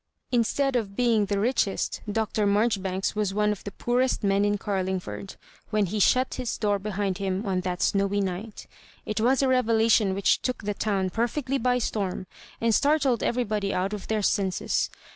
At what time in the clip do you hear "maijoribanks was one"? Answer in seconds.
2.47-3.51